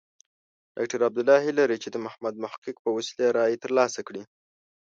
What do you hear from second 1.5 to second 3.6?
لري چې د محمد محقق په وسیله رایې